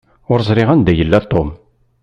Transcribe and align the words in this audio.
Ur 0.31 0.39
ẓṛiɣ 0.47 0.69
anda 0.73 0.91
i 0.93 0.97
yella 0.97 1.19
Tom. 1.31 1.49